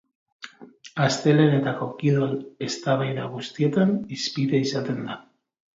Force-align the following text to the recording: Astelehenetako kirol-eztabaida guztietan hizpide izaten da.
Astelehenetako 1.07 1.89
kirol-eztabaida 2.01 3.29
guztietan 3.37 3.95
hizpide 4.17 4.67
izaten 4.71 5.05
da. 5.13 5.25